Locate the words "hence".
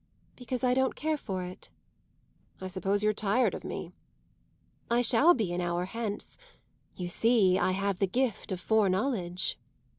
5.85-6.39